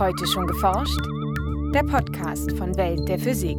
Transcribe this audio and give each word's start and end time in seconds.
Heute 0.00 0.26
schon 0.26 0.46
geforscht? 0.46 0.98
Der 1.74 1.82
Podcast 1.82 2.52
von 2.52 2.74
Welt 2.78 3.06
der 3.06 3.18
Physik. 3.18 3.58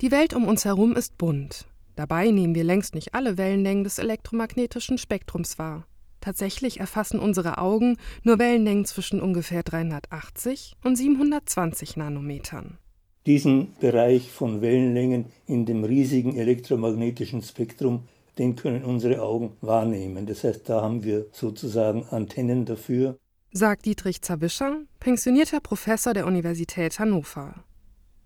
Die 0.00 0.12
Welt 0.12 0.34
um 0.34 0.46
uns 0.46 0.64
herum 0.64 0.94
ist 0.94 1.18
bunt. 1.18 1.66
Dabei 1.96 2.30
nehmen 2.30 2.54
wir 2.54 2.62
längst 2.62 2.94
nicht 2.94 3.12
alle 3.12 3.38
Wellenlängen 3.38 3.82
des 3.82 3.98
elektromagnetischen 3.98 4.98
Spektrums 4.98 5.58
wahr. 5.58 5.84
Tatsächlich 6.20 6.78
erfassen 6.78 7.18
unsere 7.18 7.58
Augen 7.58 7.96
nur 8.22 8.38
Wellenlängen 8.38 8.84
zwischen 8.84 9.20
ungefähr 9.20 9.64
380 9.64 10.76
und 10.84 10.94
720 10.94 11.96
Nanometern. 11.96 12.78
Diesen 13.26 13.74
Bereich 13.80 14.30
von 14.30 14.60
Wellenlängen 14.60 15.24
in 15.48 15.66
dem 15.66 15.82
riesigen 15.82 16.36
elektromagnetischen 16.36 17.42
Spektrum, 17.42 18.04
den 18.38 18.56
können 18.56 18.84
unsere 18.84 19.22
Augen 19.22 19.56
wahrnehmen. 19.60 20.26
Das 20.26 20.44
heißt, 20.44 20.68
da 20.68 20.82
haben 20.82 21.04
wir 21.04 21.26
sozusagen 21.32 22.04
Antennen 22.04 22.64
dafür. 22.64 23.18
Sagt 23.52 23.86
Dietrich 23.86 24.22
Zawischer, 24.22 24.80
pensionierter 25.00 25.60
Professor 25.60 26.12
der 26.12 26.26
Universität 26.26 26.98
Hannover. 26.98 27.64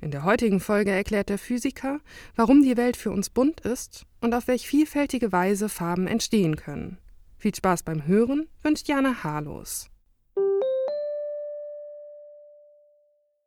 In 0.00 0.10
der 0.10 0.24
heutigen 0.24 0.60
Folge 0.60 0.90
erklärt 0.90 1.28
der 1.28 1.38
Physiker, 1.38 2.00
warum 2.34 2.62
die 2.62 2.76
Welt 2.76 2.96
für 2.96 3.10
uns 3.10 3.28
bunt 3.28 3.60
ist 3.60 4.06
und 4.20 4.34
auf 4.34 4.48
welch 4.48 4.66
vielfältige 4.66 5.30
Weise 5.30 5.68
Farben 5.68 6.06
entstehen 6.06 6.56
können. 6.56 6.98
Viel 7.36 7.54
Spaß 7.54 7.82
beim 7.82 8.06
Hören 8.06 8.48
wünscht 8.62 8.88
Jana 8.88 9.22
Harlos. 9.22 9.89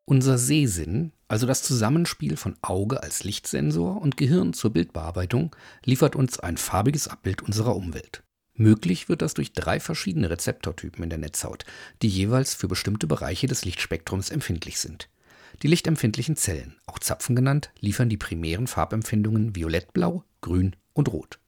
Unser 0.05 0.37
Sehsinn, 0.37 1.13
also 1.29 1.47
das 1.47 1.63
Zusammenspiel 1.63 2.35
von 2.35 2.57
Auge 2.61 3.01
als 3.01 3.23
Lichtsensor 3.23 4.01
und 4.01 4.17
Gehirn 4.17 4.51
zur 4.51 4.73
Bildbearbeitung, 4.73 5.55
liefert 5.85 6.17
uns 6.17 6.41
ein 6.41 6.57
farbiges 6.57 7.07
Abbild 7.07 7.41
unserer 7.41 7.73
Umwelt. 7.73 8.21
Möglich 8.53 9.07
wird 9.07 9.21
das 9.21 9.33
durch 9.33 9.53
drei 9.53 9.79
verschiedene 9.79 10.29
Rezeptortypen 10.29 11.05
in 11.05 11.09
der 11.09 11.19
Netzhaut, 11.19 11.63
die 12.01 12.09
jeweils 12.09 12.53
für 12.53 12.67
bestimmte 12.67 13.07
Bereiche 13.07 13.47
des 13.47 13.63
Lichtspektrums 13.63 14.29
empfindlich 14.29 14.77
sind. 14.77 15.09
Die 15.61 15.67
lichtempfindlichen 15.67 16.35
Zellen, 16.35 16.75
auch 16.85 16.99
Zapfen 16.99 17.33
genannt, 17.33 17.71
liefern 17.79 18.09
die 18.09 18.17
primären 18.17 18.67
Farbempfindungen 18.67 19.55
violettblau, 19.55 20.25
grün 20.41 20.75
und 20.91 21.13
rot. 21.13 21.39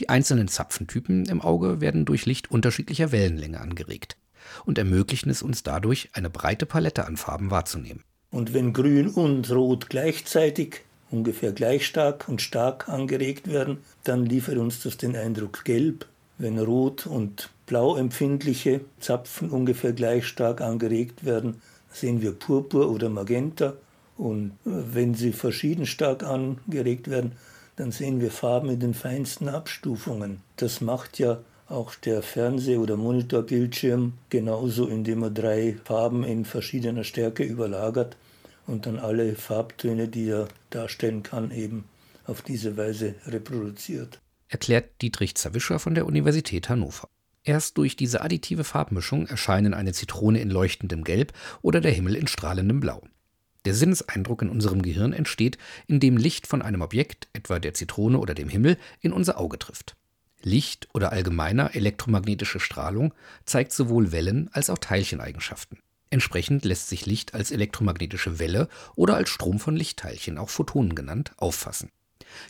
Die 0.00 0.08
einzelnen 0.08 0.48
Zapfentypen 0.48 1.26
im 1.26 1.42
Auge 1.42 1.82
werden 1.82 2.06
durch 2.06 2.24
Licht 2.24 2.50
unterschiedlicher 2.50 3.12
Wellenlänge 3.12 3.60
angeregt 3.60 4.16
und 4.64 4.78
ermöglichen 4.78 5.30
es 5.30 5.42
uns 5.42 5.62
dadurch, 5.62 6.10
eine 6.12 6.30
breite 6.30 6.66
Palette 6.66 7.06
an 7.06 7.16
Farben 7.16 7.50
wahrzunehmen. 7.50 8.02
Und 8.30 8.54
wenn 8.54 8.72
Grün 8.72 9.08
und 9.08 9.50
Rot 9.50 9.88
gleichzeitig 9.88 10.82
ungefähr 11.10 11.52
gleich 11.52 11.86
stark 11.86 12.28
und 12.28 12.40
stark 12.40 12.88
angeregt 12.88 13.48
werden, 13.48 13.78
dann 14.04 14.24
liefert 14.24 14.58
uns 14.58 14.82
das 14.82 14.96
den 14.96 15.16
Eindruck 15.16 15.64
Gelb. 15.64 16.06
Wenn 16.38 16.58
Rot 16.58 17.06
und 17.06 17.50
Blau 17.66 17.96
empfindliche 17.96 18.80
Zapfen 19.00 19.50
ungefähr 19.50 19.92
gleich 19.92 20.26
stark 20.26 20.60
angeregt 20.60 21.24
werden, 21.24 21.60
sehen 21.92 22.22
wir 22.22 22.32
Purpur 22.32 22.90
oder 22.90 23.08
Magenta. 23.08 23.74
Und 24.16 24.52
wenn 24.64 25.14
sie 25.14 25.32
verschieden 25.32 25.86
stark 25.86 26.22
angeregt 26.22 27.10
werden, 27.10 27.32
dann 27.76 27.92
sehen 27.92 28.20
wir 28.20 28.30
Farben 28.30 28.68
in 28.70 28.80
den 28.80 28.94
feinsten 28.94 29.48
Abstufungen. 29.48 30.40
Das 30.56 30.80
macht 30.80 31.18
ja 31.18 31.38
auch 31.70 31.94
der 31.94 32.22
Fernseh- 32.22 32.76
oder 32.76 32.96
Monitorbildschirm 32.96 34.14
genauso, 34.28 34.86
indem 34.86 35.22
er 35.22 35.30
drei 35.30 35.76
Farben 35.84 36.24
in 36.24 36.44
verschiedener 36.44 37.04
Stärke 37.04 37.44
überlagert 37.44 38.16
und 38.66 38.86
dann 38.86 38.98
alle 38.98 39.34
Farbtöne, 39.34 40.08
die 40.08 40.28
er 40.28 40.48
darstellen 40.70 41.22
kann, 41.22 41.50
eben 41.50 41.84
auf 42.26 42.42
diese 42.42 42.76
Weise 42.76 43.14
reproduziert. 43.26 44.20
Erklärt 44.48 45.00
Dietrich 45.00 45.36
Zawischer 45.36 45.78
von 45.78 45.94
der 45.94 46.06
Universität 46.06 46.68
Hannover. 46.68 47.08
Erst 47.42 47.78
durch 47.78 47.96
diese 47.96 48.20
additive 48.20 48.64
Farbmischung 48.64 49.26
erscheinen 49.26 49.72
eine 49.72 49.92
Zitrone 49.92 50.40
in 50.40 50.50
leuchtendem 50.50 51.04
Gelb 51.04 51.32
oder 51.62 51.80
der 51.80 51.92
Himmel 51.92 52.16
in 52.16 52.26
strahlendem 52.26 52.80
Blau. 52.80 53.02
Der 53.64 53.74
Sinneseindruck 53.74 54.42
in 54.42 54.48
unserem 54.48 54.82
Gehirn 54.82 55.12
entsteht, 55.12 55.58
indem 55.86 56.16
Licht 56.16 56.46
von 56.46 56.62
einem 56.62 56.82
Objekt, 56.82 57.28
etwa 57.32 57.58
der 57.58 57.74
Zitrone 57.74 58.18
oder 58.18 58.34
dem 58.34 58.48
Himmel, 58.48 58.76
in 59.00 59.12
unser 59.12 59.38
Auge 59.38 59.58
trifft. 59.58 59.96
Licht 60.42 60.88
oder 60.94 61.12
allgemeiner 61.12 61.74
elektromagnetische 61.74 62.60
Strahlung 62.60 63.14
zeigt 63.44 63.72
sowohl 63.72 64.12
Wellen 64.12 64.48
als 64.52 64.70
auch 64.70 64.78
Teilcheneigenschaften. 64.78 65.78
Entsprechend 66.10 66.64
lässt 66.64 66.88
sich 66.88 67.06
Licht 67.06 67.34
als 67.34 67.52
elektromagnetische 67.52 68.38
Welle 68.38 68.68
oder 68.96 69.14
als 69.14 69.30
Strom 69.30 69.60
von 69.60 69.76
Lichtteilchen, 69.76 70.38
auch 70.38 70.50
Photonen 70.50 70.94
genannt, 70.96 71.32
auffassen. 71.36 71.90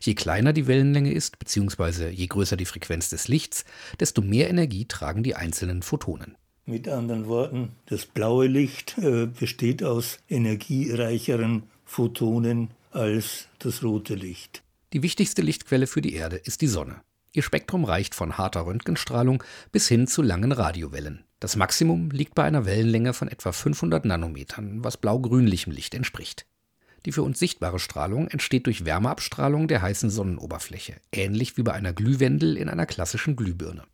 Je 0.00 0.14
kleiner 0.14 0.52
die 0.52 0.66
Wellenlänge 0.66 1.12
ist, 1.12 1.38
bzw. 1.38 2.08
je 2.08 2.26
größer 2.26 2.56
die 2.56 2.64
Frequenz 2.64 3.10
des 3.10 3.28
Lichts, 3.28 3.64
desto 3.98 4.22
mehr 4.22 4.48
Energie 4.48 4.86
tragen 4.86 5.22
die 5.22 5.34
einzelnen 5.34 5.82
Photonen. 5.82 6.36
Mit 6.66 6.88
anderen 6.88 7.26
Worten, 7.26 7.70
das 7.86 8.06
blaue 8.06 8.46
Licht 8.46 8.96
äh, 8.98 9.26
besteht 9.26 9.82
aus 9.82 10.18
energiereicheren 10.28 11.64
Photonen 11.84 12.70
als 12.92 13.48
das 13.58 13.82
rote 13.82 14.14
Licht. 14.14 14.62
Die 14.92 15.02
wichtigste 15.02 15.42
Lichtquelle 15.42 15.86
für 15.86 16.00
die 16.00 16.14
Erde 16.14 16.36
ist 16.36 16.60
die 16.60 16.66
Sonne. 16.66 17.02
Ihr 17.32 17.42
Spektrum 17.42 17.84
reicht 17.84 18.16
von 18.16 18.38
harter 18.38 18.66
Röntgenstrahlung 18.66 19.42
bis 19.70 19.86
hin 19.86 20.08
zu 20.08 20.20
langen 20.20 20.50
Radiowellen. 20.50 21.24
Das 21.38 21.54
Maximum 21.54 22.10
liegt 22.10 22.34
bei 22.34 22.42
einer 22.42 22.66
Wellenlänge 22.66 23.12
von 23.12 23.28
etwa 23.28 23.52
500 23.52 24.04
Nanometern, 24.04 24.82
was 24.82 24.96
blau-grünlichem 24.96 25.72
Licht 25.72 25.94
entspricht. 25.94 26.46
Die 27.06 27.12
für 27.12 27.22
uns 27.22 27.38
sichtbare 27.38 27.78
Strahlung 27.78 28.26
entsteht 28.28 28.66
durch 28.66 28.84
Wärmeabstrahlung 28.84 29.68
der 29.68 29.80
heißen 29.80 30.10
Sonnenoberfläche, 30.10 30.96
ähnlich 31.12 31.56
wie 31.56 31.62
bei 31.62 31.72
einer 31.72 31.92
Glühwendel 31.92 32.56
in 32.56 32.68
einer 32.68 32.84
klassischen 32.84 33.36
Glühbirne. 33.36 33.84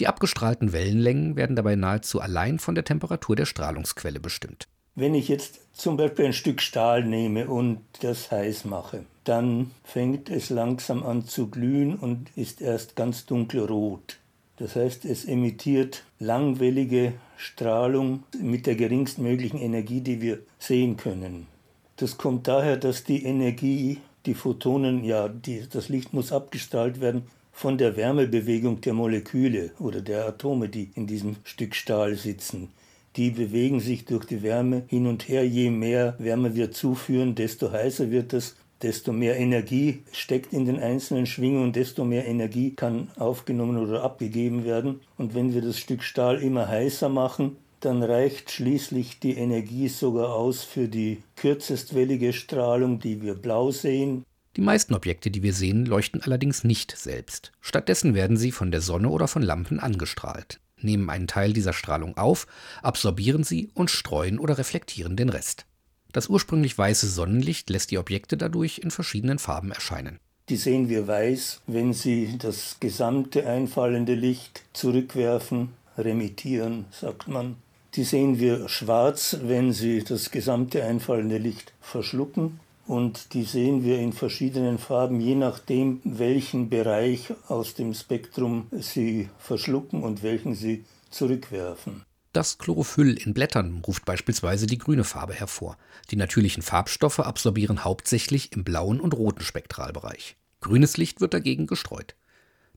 Die 0.00 0.08
abgestrahlten 0.08 0.72
Wellenlängen 0.72 1.36
werden 1.36 1.56
dabei 1.56 1.76
nahezu 1.76 2.20
allein 2.20 2.58
von 2.58 2.74
der 2.74 2.84
Temperatur 2.84 3.36
der 3.36 3.46
Strahlungsquelle 3.46 4.20
bestimmt. 4.20 4.68
Wenn 4.96 5.16
ich 5.16 5.26
jetzt 5.26 5.58
zum 5.72 5.96
Beispiel 5.96 6.26
ein 6.26 6.32
Stück 6.32 6.62
Stahl 6.62 7.04
nehme 7.04 7.48
und 7.48 7.80
das 8.00 8.30
heiß 8.30 8.64
mache, 8.64 9.04
dann 9.24 9.72
fängt 9.82 10.30
es 10.30 10.50
langsam 10.50 11.02
an 11.02 11.26
zu 11.26 11.48
glühen 11.48 11.96
und 11.96 12.30
ist 12.36 12.60
erst 12.60 12.94
ganz 12.94 13.26
dunkelrot. 13.26 14.20
Das 14.56 14.76
heißt, 14.76 15.04
es 15.04 15.24
emittiert 15.24 16.04
langwellige 16.20 17.14
Strahlung 17.36 18.22
mit 18.40 18.66
der 18.66 18.76
geringstmöglichen 18.76 19.58
Energie, 19.58 20.00
die 20.00 20.20
wir 20.20 20.38
sehen 20.60 20.96
können. 20.96 21.48
Das 21.96 22.16
kommt 22.16 22.46
daher, 22.46 22.76
dass 22.76 23.02
die 23.02 23.24
Energie, 23.24 23.98
die 24.26 24.34
Photonen, 24.34 25.02
ja, 25.02 25.26
die, 25.26 25.64
das 25.68 25.88
Licht 25.88 26.12
muss 26.12 26.30
abgestrahlt 26.30 27.00
werden 27.00 27.22
von 27.50 27.78
der 27.78 27.96
Wärmebewegung 27.96 28.80
der 28.80 28.92
Moleküle 28.92 29.72
oder 29.80 30.00
der 30.00 30.24
Atome, 30.24 30.68
die 30.68 30.90
in 30.94 31.08
diesem 31.08 31.34
Stück 31.42 31.74
Stahl 31.74 32.14
sitzen 32.14 32.68
die 33.16 33.30
bewegen 33.30 33.80
sich 33.80 34.04
durch 34.04 34.24
die 34.24 34.42
Wärme 34.42 34.84
hin 34.88 35.06
und 35.06 35.28
her. 35.28 35.46
Je 35.46 35.70
mehr 35.70 36.16
Wärme 36.18 36.54
wir 36.54 36.72
zuführen, 36.72 37.34
desto 37.34 37.70
heißer 37.70 38.10
wird 38.10 38.32
es, 38.32 38.56
desto 38.82 39.12
mehr 39.12 39.36
Energie 39.36 40.02
steckt 40.12 40.52
in 40.52 40.66
den 40.66 40.80
einzelnen 40.80 41.26
Schwingungen, 41.26 41.72
desto 41.72 42.04
mehr 42.04 42.26
Energie 42.26 42.72
kann 42.74 43.08
aufgenommen 43.16 43.78
oder 43.78 44.02
abgegeben 44.02 44.64
werden. 44.64 45.00
Und 45.16 45.34
wenn 45.34 45.54
wir 45.54 45.62
das 45.62 45.78
Stück 45.78 46.02
Stahl 46.02 46.42
immer 46.42 46.68
heißer 46.68 47.08
machen, 47.08 47.56
dann 47.80 48.02
reicht 48.02 48.50
schließlich 48.50 49.20
die 49.20 49.36
Energie 49.36 49.88
sogar 49.88 50.34
aus 50.34 50.64
für 50.64 50.88
die 50.88 51.22
kürzestwellige 51.36 52.32
Strahlung, 52.32 52.98
die 52.98 53.22
wir 53.22 53.34
blau 53.34 53.70
sehen. 53.70 54.24
Die 54.56 54.62
meisten 54.62 54.94
Objekte, 54.94 55.30
die 55.30 55.42
wir 55.42 55.52
sehen, 55.52 55.84
leuchten 55.84 56.22
allerdings 56.22 56.64
nicht 56.64 56.96
selbst. 56.96 57.52
Stattdessen 57.60 58.14
werden 58.14 58.36
sie 58.36 58.52
von 58.52 58.70
der 58.70 58.80
Sonne 58.80 59.08
oder 59.10 59.28
von 59.28 59.42
Lampen 59.42 59.80
angestrahlt 59.80 60.60
nehmen 60.84 61.10
einen 61.10 61.26
Teil 61.26 61.52
dieser 61.52 61.72
Strahlung 61.72 62.16
auf, 62.16 62.46
absorbieren 62.82 63.42
sie 63.42 63.70
und 63.74 63.90
streuen 63.90 64.38
oder 64.38 64.58
reflektieren 64.58 65.16
den 65.16 65.28
Rest. 65.28 65.66
Das 66.12 66.28
ursprünglich 66.28 66.78
weiße 66.78 67.08
Sonnenlicht 67.08 67.70
lässt 67.70 67.90
die 67.90 67.98
Objekte 67.98 68.36
dadurch 68.36 68.78
in 68.78 68.90
verschiedenen 68.92 69.40
Farben 69.40 69.72
erscheinen. 69.72 70.20
Die 70.48 70.56
sehen 70.56 70.88
wir 70.88 71.08
weiß, 71.08 71.62
wenn 71.66 71.92
sie 71.92 72.36
das 72.38 72.76
gesamte 72.78 73.48
einfallende 73.48 74.14
Licht 74.14 74.62
zurückwerfen, 74.74 75.70
remittieren, 75.96 76.84
sagt 76.90 77.28
man. 77.28 77.56
Die 77.94 78.04
sehen 78.04 78.38
wir 78.38 78.68
schwarz, 78.68 79.38
wenn 79.42 79.72
sie 79.72 80.04
das 80.04 80.30
gesamte 80.30 80.84
einfallende 80.84 81.38
Licht 81.38 81.72
verschlucken 81.80 82.60
und 82.86 83.32
die 83.34 83.44
sehen 83.44 83.82
wir 83.82 83.98
in 83.98 84.12
verschiedenen 84.12 84.78
Farben, 84.78 85.20
je 85.20 85.34
nachdem, 85.34 86.00
welchen 86.04 86.68
Bereich 86.68 87.32
aus 87.48 87.74
dem 87.74 87.94
Spektrum 87.94 88.66
sie 88.72 89.28
verschlucken 89.38 90.02
und 90.02 90.22
welchen 90.22 90.54
sie 90.54 90.84
zurückwerfen. 91.10 92.04
Das 92.32 92.58
Chlorophyll 92.58 93.16
in 93.16 93.32
Blättern 93.32 93.82
ruft 93.86 94.04
beispielsweise 94.04 94.66
die 94.66 94.78
grüne 94.78 95.04
Farbe 95.04 95.34
hervor. 95.34 95.78
Die 96.10 96.16
natürlichen 96.16 96.64
Farbstoffe 96.64 97.20
absorbieren 97.20 97.84
hauptsächlich 97.84 98.52
im 98.52 98.64
blauen 98.64 99.00
und 99.00 99.14
roten 99.14 99.42
Spektralbereich. 99.42 100.36
Grünes 100.60 100.96
Licht 100.96 101.20
wird 101.20 101.32
dagegen 101.32 101.68
gestreut. 101.68 102.16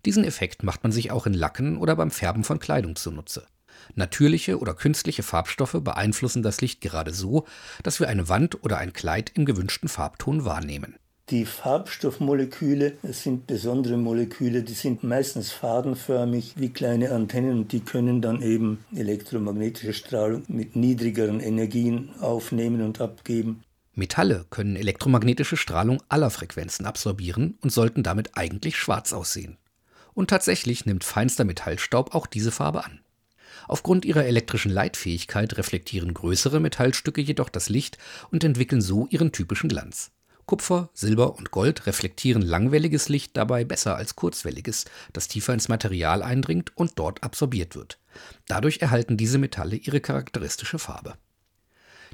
Diesen 0.06 0.24
Effekt 0.24 0.62
macht 0.62 0.84
man 0.84 0.92
sich 0.92 1.10
auch 1.10 1.26
in 1.26 1.34
Lacken 1.34 1.78
oder 1.78 1.96
beim 1.96 2.12
Färben 2.12 2.44
von 2.44 2.60
Kleidung 2.60 2.96
zunutze. 2.96 3.48
Natürliche 3.96 4.60
oder 4.60 4.74
künstliche 4.74 5.24
Farbstoffe 5.24 5.78
beeinflussen 5.82 6.44
das 6.44 6.62
Licht 6.62 6.82
gerade 6.82 7.14
so, 7.14 7.46
dass 7.84 8.00
wir 8.00 8.08
eine 8.08 8.30
Wand 8.30 8.64
oder 8.64 8.78
ein 8.78 8.94
Kleid 8.94 9.32
im 9.36 9.46
gewünschten 9.46 9.90
Farbton 9.90 10.46
wahrnehmen. 10.46 10.96
Die 11.30 11.44
Farbstoffmoleküle 11.44 12.94
das 13.02 13.24
sind 13.24 13.48
besondere 13.48 13.98
Moleküle, 13.98 14.64
die 14.64 14.74
sind 14.74 15.04
meistens 15.04 15.52
fadenförmig 15.52 16.54
wie 16.56 16.70
kleine 16.70 17.12
Antennen 17.12 17.60
und 17.60 17.74
die 17.74 17.82
können 17.82 18.22
dann 18.22 18.42
eben 18.42 18.86
elektromagnetische 18.96 19.92
Strahlung 19.92 20.44
mit 20.48 20.78
niedrigeren 20.78 21.42
Energien 21.42 22.12
aufnehmen 22.22 22.82
und 22.82 23.02
abgeben. 23.02 23.62
Metalle 23.94 24.46
können 24.50 24.78
elektromagnetische 24.78 25.58
Strahlung 25.58 26.02
aller 26.08 26.30
Frequenzen 26.30 26.86
absorbieren 26.86 27.58
und 27.62 27.74
sollten 27.74 28.04
damit 28.04 28.38
eigentlich 28.38 28.78
schwarz 28.78 29.12
aussehen. 29.12 29.58
Und 30.14 30.30
tatsächlich 30.30 30.86
nimmt 30.86 31.04
feinster 31.04 31.44
Metallstaub 31.44 32.16
auch 32.16 32.28
diese 32.28 32.52
Farbe 32.52 32.86
an. 32.86 33.02
Aufgrund 33.68 34.06
ihrer 34.06 34.26
elektrischen 34.26 34.72
Leitfähigkeit 34.72 35.58
reflektieren 35.58 36.14
größere 36.14 36.60
Metallstücke 36.60 37.22
jedoch 37.22 37.50
das 37.50 37.70
Licht 37.70 37.98
und 38.32 38.44
entwickeln 38.44 38.82
so 38.82 39.08
ihren 39.10 39.32
typischen 39.32 39.70
Glanz. 39.70 40.12
Kupfer, 40.48 40.90
Silber 40.94 41.36
und 41.36 41.52
Gold 41.52 41.88
reflektieren 41.88 42.42
langwelliges 42.42 43.10
Licht 43.10 43.36
dabei 43.36 43.66
besser 43.66 43.98
als 43.98 44.16
kurzwelliges, 44.16 44.86
das 45.12 45.28
tiefer 45.28 45.54
ins 45.54 45.68
Material 45.68 46.24
eindringt 46.24 46.72
und 46.78 46.94
dort 46.96 47.22
absorbiert 47.22 47.76
wird. 47.76 48.00
Dadurch 48.48 48.82
erhalten 48.82 49.18
diese 49.18 49.40
Metalle 49.40 49.76
ihre 49.76 50.00
charakteristische 50.00 50.80
Farbe. 50.80 51.16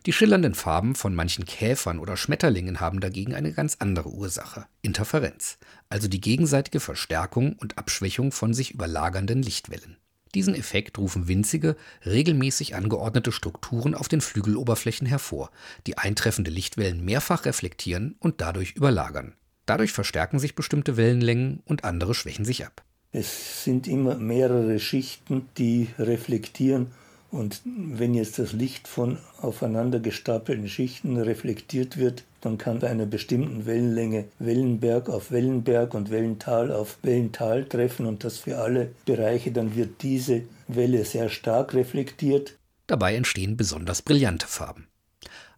Die 0.07 0.13
schillernden 0.13 0.55
Farben 0.55 0.95
von 0.95 1.13
manchen 1.15 1.45
Käfern 1.45 1.99
oder 1.99 2.17
Schmetterlingen 2.17 2.79
haben 2.79 2.99
dagegen 2.99 3.35
eine 3.35 3.53
ganz 3.53 3.77
andere 3.79 4.09
Ursache, 4.09 4.65
Interferenz, 4.81 5.59
also 5.87 6.07
die 6.07 6.19
gegenseitige 6.19 6.79
Verstärkung 6.79 7.53
und 7.53 7.77
Abschwächung 7.77 8.31
von 8.31 8.53
sich 8.53 8.71
überlagernden 8.71 9.43
Lichtwellen. 9.43 9.97
Diesen 10.35 10.55
Effekt 10.55 10.97
rufen 10.97 11.27
winzige, 11.27 11.75
regelmäßig 12.05 12.75
angeordnete 12.75 13.31
Strukturen 13.31 13.93
auf 13.93 14.07
den 14.07 14.21
Flügeloberflächen 14.21 15.05
hervor, 15.05 15.51
die 15.85 15.97
eintreffende 15.97 16.49
Lichtwellen 16.49 17.05
mehrfach 17.05 17.45
reflektieren 17.45 18.15
und 18.19 18.41
dadurch 18.41 18.71
überlagern. 18.73 19.35
Dadurch 19.65 19.91
verstärken 19.91 20.39
sich 20.39 20.55
bestimmte 20.55 20.97
Wellenlängen 20.97 21.61
und 21.65 21.83
andere 21.83 22.15
schwächen 22.15 22.45
sich 22.45 22.65
ab. 22.65 22.83
Es 23.11 23.63
sind 23.63 23.87
immer 23.87 24.15
mehrere 24.15 24.79
Schichten, 24.79 25.47
die 25.57 25.89
reflektieren 25.99 26.87
und 27.33 27.61
wenn 27.65 28.13
jetzt 28.13 28.37
das 28.37 28.53
Licht 28.53 28.87
von 28.87 29.17
aufeinander 29.41 29.99
gestapelten 29.99 30.69
Schichten 30.69 31.17
reflektiert 31.17 31.97
wird, 31.97 32.23
dann 32.41 32.59
kann 32.59 32.79
bei 32.79 32.89
einer 32.89 33.07
bestimmten 33.07 33.65
Wellenlänge 33.65 34.25
Wellenberg 34.37 35.09
auf 35.09 35.31
Wellenberg 35.31 35.95
und 35.95 36.11
Wellental 36.11 36.71
auf 36.71 36.99
Wellental 37.01 37.65
treffen 37.65 38.05
und 38.05 38.23
das 38.23 38.37
für 38.37 38.59
alle 38.59 38.91
Bereiche, 39.05 39.51
dann 39.51 39.75
wird 39.75 40.03
diese 40.03 40.43
Welle 40.67 41.03
sehr 41.05 41.29
stark 41.29 41.73
reflektiert. 41.73 42.55
Dabei 42.85 43.15
entstehen 43.15 43.57
besonders 43.57 44.03
brillante 44.03 44.45
Farben. 44.45 44.87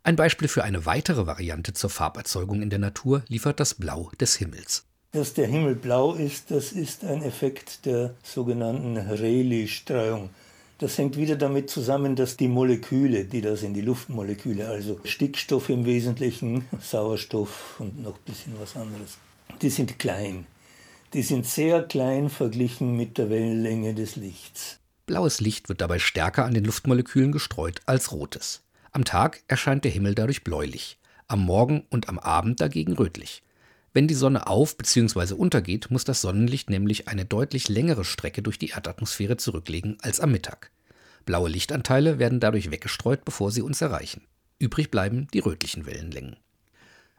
Ein 0.03 0.15
Beispiel 0.15 0.47
für 0.47 0.63
eine 0.63 0.85
weitere 0.85 1.27
Variante 1.27 1.73
zur 1.73 1.89
Farberzeugung 1.89 2.61
in 2.61 2.69
der 2.69 2.79
Natur 2.79 3.23
liefert 3.27 3.59
das 3.59 3.73
Blau 3.73 4.11
des 4.21 4.35
Himmels. 4.35 4.85
Dass 5.11 5.33
der 5.33 5.47
Himmel 5.47 5.75
blau 5.75 6.13
ist, 6.13 6.51
das 6.51 6.71
ist 6.71 7.03
ein 7.03 7.23
Effekt 7.23 7.85
der 7.85 8.13
sogenannten 8.23 8.97
Rayleigh-Streuung. 8.97 10.29
Das 10.77 10.97
hängt 10.97 11.15
wieder 11.15 11.37
damit 11.37 11.69
zusammen, 11.69 12.17
dass 12.17 12.35
die 12.35 12.49
Moleküle, 12.49 13.23
die 13.23 13.39
da 13.39 13.55
sind, 13.55 13.75
die 13.75 13.81
Luftmoleküle, 13.81 14.67
also 14.67 14.99
Stickstoff 15.05 15.69
im 15.69 15.85
Wesentlichen, 15.85 16.65
Sauerstoff 16.81 17.79
und 17.79 18.03
noch 18.03 18.15
ein 18.15 18.23
bisschen 18.25 18.53
was 18.59 18.75
anderes, 18.75 19.17
die 19.61 19.69
sind 19.69 19.99
klein. 19.99 20.45
Die 21.13 21.21
sind 21.21 21.45
sehr 21.45 21.81
klein 21.83 22.29
verglichen 22.29 22.97
mit 22.97 23.17
der 23.17 23.29
Wellenlänge 23.29 23.93
des 23.93 24.17
Lichts. 24.17 24.79
Blaues 25.05 25.39
Licht 25.39 25.69
wird 25.69 25.79
dabei 25.79 25.99
stärker 25.99 26.43
an 26.43 26.53
den 26.53 26.65
Luftmolekülen 26.65 27.31
gestreut 27.31 27.79
als 27.85 28.11
rotes. 28.11 28.63
Am 28.91 29.05
Tag 29.05 29.43
erscheint 29.47 29.85
der 29.85 29.91
Himmel 29.91 30.13
dadurch 30.13 30.43
bläulich, 30.43 30.97
am 31.27 31.45
Morgen 31.45 31.85
und 31.89 32.09
am 32.09 32.19
Abend 32.19 32.59
dagegen 32.59 32.93
rötlich. 32.93 33.43
Wenn 33.95 34.09
die 34.09 34.13
Sonne 34.13 34.47
auf 34.47 34.75
bzw. 34.75 35.35
untergeht, 35.35 35.89
muss 35.89 36.03
das 36.03 36.19
Sonnenlicht 36.19 36.69
nämlich 36.69 37.07
eine 37.07 37.23
deutlich 37.23 37.69
längere 37.69 38.03
Strecke 38.03 38.41
durch 38.41 38.59
die 38.59 38.71
Erdatmosphäre 38.71 39.37
zurücklegen 39.37 39.97
als 40.01 40.19
am 40.19 40.33
Mittag. 40.33 40.69
Blaue 41.23 41.47
Lichtanteile 41.47 42.19
werden 42.19 42.41
dadurch 42.41 42.71
weggestreut, 42.71 43.23
bevor 43.23 43.51
sie 43.51 43.61
uns 43.61 43.79
erreichen. 43.79 44.27
Übrig 44.59 44.91
bleiben 44.91 45.29
die 45.33 45.39
rötlichen 45.39 45.85
Wellenlängen. 45.85 46.35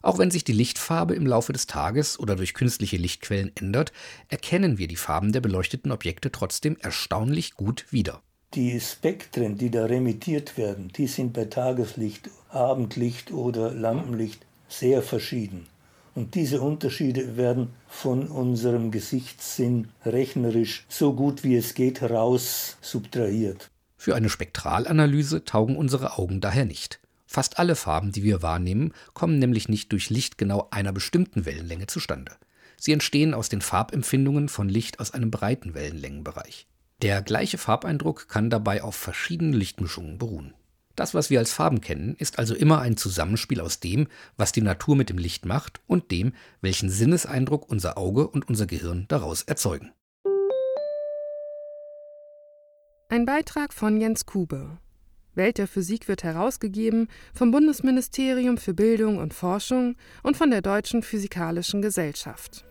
Auch 0.02 0.18
wenn 0.18 0.30
sich 0.30 0.44
die 0.44 0.52
Lichtfarbe 0.52 1.14
im 1.14 1.26
Laufe 1.26 1.54
des 1.54 1.66
Tages 1.66 2.20
oder 2.20 2.36
durch 2.36 2.52
künstliche 2.52 2.98
Lichtquellen 2.98 3.52
ändert, 3.54 3.90
erkennen 4.28 4.76
wir 4.76 4.86
die 4.86 4.96
Farben 4.96 5.32
der 5.32 5.40
beleuchteten 5.40 5.92
Objekte 5.92 6.30
trotzdem 6.30 6.76
erstaunlich 6.78 7.54
gut 7.54 7.86
wieder. 7.90 8.20
Die 8.52 8.78
Spektren, 8.80 9.56
die 9.56 9.70
da 9.70 9.86
remittiert 9.86 10.58
werden, 10.58 10.92
die 10.94 11.06
sind 11.06 11.32
bei 11.32 11.46
Tageslicht, 11.46 12.28
Abendlicht 12.50 13.32
oder 13.32 13.72
Lampenlicht 13.72 14.44
sehr 14.68 15.00
verschieden. 15.00 15.66
Und 16.16 16.34
diese 16.34 16.62
Unterschiede 16.62 17.36
werden 17.36 17.74
von 17.88 18.28
unserem 18.28 18.90
Gesichtssinn 18.90 19.88
rechnerisch 20.02 20.86
so 20.88 21.12
gut 21.12 21.44
wie 21.44 21.56
es 21.56 21.74
geht 21.74 22.00
heraus 22.00 22.78
subtrahiert. 22.80 23.70
Für 23.98 24.14
eine 24.14 24.30
Spektralanalyse 24.30 25.44
taugen 25.44 25.76
unsere 25.76 26.16
Augen 26.16 26.40
daher 26.40 26.64
nicht. 26.64 27.00
Fast 27.26 27.58
alle 27.58 27.76
Farben, 27.76 28.12
die 28.12 28.22
wir 28.22 28.40
wahrnehmen, 28.40 28.94
kommen 29.12 29.38
nämlich 29.38 29.68
nicht 29.68 29.92
durch 29.92 30.08
Licht 30.08 30.38
genau 30.38 30.68
einer 30.70 30.92
bestimmten 30.92 31.44
Wellenlänge 31.44 31.86
zustande. 31.86 32.32
Sie 32.78 32.92
entstehen 32.92 33.34
aus 33.34 33.50
den 33.50 33.60
Farbempfindungen 33.60 34.48
von 34.48 34.70
Licht 34.70 35.00
aus 35.00 35.10
einem 35.10 35.30
breiten 35.30 35.74
Wellenlängenbereich. 35.74 36.66
Der 37.02 37.20
gleiche 37.20 37.58
Farbeindruck 37.58 38.26
kann 38.28 38.48
dabei 38.48 38.82
auf 38.82 38.96
verschiedenen 38.96 39.52
Lichtmischungen 39.52 40.16
beruhen. 40.16 40.54
Das, 40.96 41.12
was 41.12 41.28
wir 41.28 41.38
als 41.38 41.52
Farben 41.52 41.82
kennen, 41.82 42.16
ist 42.18 42.38
also 42.38 42.54
immer 42.54 42.80
ein 42.80 42.96
Zusammenspiel 42.96 43.60
aus 43.60 43.80
dem, 43.80 44.08
was 44.38 44.52
die 44.52 44.62
Natur 44.62 44.96
mit 44.96 45.10
dem 45.10 45.18
Licht 45.18 45.44
macht 45.44 45.80
und 45.86 46.10
dem, 46.10 46.32
welchen 46.62 46.88
Sinneseindruck 46.88 47.70
unser 47.70 47.98
Auge 47.98 48.26
und 48.26 48.48
unser 48.48 48.66
Gehirn 48.66 49.04
daraus 49.08 49.42
erzeugen. 49.42 49.92
Ein 53.08 53.26
Beitrag 53.26 53.72
von 53.72 54.00
Jens 54.00 54.26
Kube. 54.26 54.78
Welt 55.34 55.58
der 55.58 55.68
Physik 55.68 56.08
wird 56.08 56.24
herausgegeben 56.24 57.08
vom 57.34 57.50
Bundesministerium 57.50 58.56
für 58.56 58.72
Bildung 58.72 59.18
und 59.18 59.34
Forschung 59.34 59.96
und 60.22 60.36
von 60.36 60.50
der 60.50 60.62
Deutschen 60.62 61.02
Physikalischen 61.02 61.82
Gesellschaft. 61.82 62.65